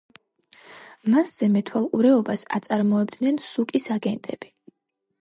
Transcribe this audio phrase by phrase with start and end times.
[1.15, 4.57] მასზე მეთვალყურეობას აწარმოებდნენ სუკის აგენტები.